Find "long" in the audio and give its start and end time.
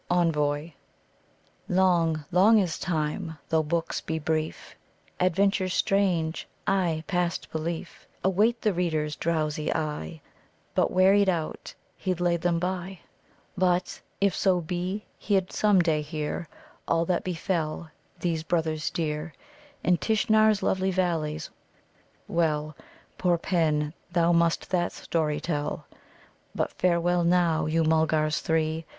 1.69-2.25, 2.31-2.57